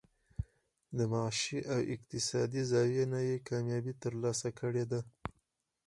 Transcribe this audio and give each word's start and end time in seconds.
د 0.97 0.99
معاشي 1.11 1.59
او 1.73 1.79
اقتصادي 1.93 2.61
زاويې 2.71 3.05
نه 3.13 3.19
ئې 3.27 3.37
کاميابي 3.47 3.93
تر 4.03 4.13
لاسه 4.23 4.49
کړې 4.59 4.85
ده 4.91 5.01